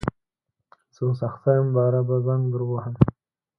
[0.95, 2.95] زه اوس اخته یم باره به زنګ در ووهم